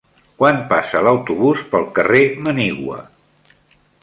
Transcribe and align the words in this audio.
Quan 0.43 0.61
passa 0.71 1.03
l'autobús 1.07 1.61
pel 1.75 1.85
carrer 1.99 2.23
Manigua? 2.47 2.99